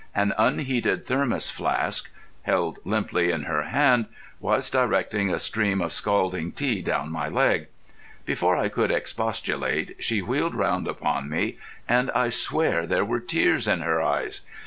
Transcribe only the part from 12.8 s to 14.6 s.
there were tears in her eyes.